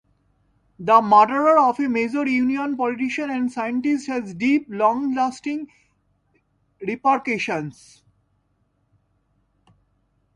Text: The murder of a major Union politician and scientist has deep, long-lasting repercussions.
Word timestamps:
The 0.79 0.99
murder 0.99 1.59
of 1.59 1.79
a 1.79 1.87
major 1.87 2.25
Union 2.27 2.75
politician 2.75 3.29
and 3.29 3.51
scientist 3.51 4.07
has 4.07 4.33
deep, 4.33 4.65
long-lasting 4.67 5.67
repercussions. 6.81 8.01